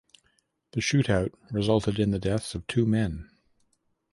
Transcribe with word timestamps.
The 0.71 0.81
shootout 0.81 1.31
resulted 1.51 1.99
in 1.99 2.09
the 2.09 2.17
deaths 2.17 2.55
of 2.55 2.65
two 2.65 2.87
men. 2.87 3.29